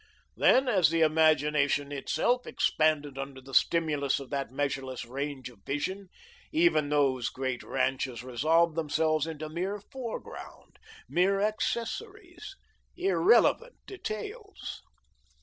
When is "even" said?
6.51-6.89